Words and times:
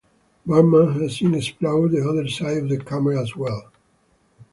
Barman 0.47 0.99
has 0.99 1.15
since 1.19 1.35
explored 1.37 1.91
the 1.91 2.01
other 2.01 2.27
side 2.27 2.57
of 2.57 2.69
the 2.69 2.79
camera 2.83 3.21
as 3.21 3.35
well. 3.35 3.71